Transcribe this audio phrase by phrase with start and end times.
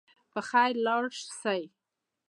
[0.31, 1.03] په خیر ولاړ
[1.41, 1.61] سئ.